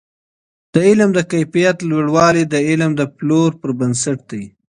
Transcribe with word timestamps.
د 0.73 0.75
علم 0.87 1.09
د 1.13 1.19
کیفیت 1.31 1.77
لوړوالی 1.89 2.43
د 2.53 2.55
علم 2.69 2.91
د 2.99 3.01
پلور 3.15 3.49
پر 3.61 3.69
بنسټ 3.79 4.19
دی. 4.31 4.43